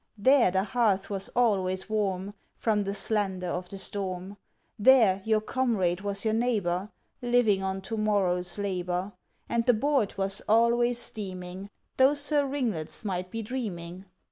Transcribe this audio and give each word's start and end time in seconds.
There 0.17 0.49
the 0.49 0.63
hearth 0.63 1.11
was 1.11 1.29
always 1.35 1.87
warm, 1.87 2.33
From 2.57 2.83
the 2.85 2.93
slander 2.95 3.45
of 3.49 3.69
the 3.69 3.77
storm. 3.77 4.35
There 4.79 5.21
your 5.25 5.41
comrade 5.41 6.01
was 6.01 6.25
your 6.25 6.33
neighbor, 6.33 6.89
Living 7.21 7.61
on 7.61 7.81
to 7.81 7.97
morrow's 7.97 8.57
labor. 8.57 9.13
And 9.47 9.63
the 9.67 9.75
board 9.75 10.15
was 10.17 10.41
always 10.49 10.97
steaming, 10.97 11.69
Though 11.97 12.15
Sir 12.15 12.47
Ringlets 12.47 13.05
might 13.05 13.29
be 13.29 13.43
dreaming. 13.43 14.07